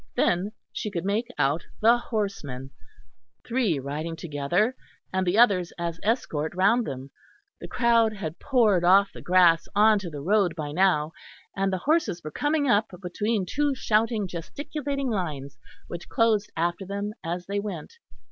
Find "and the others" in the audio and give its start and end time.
5.13-5.71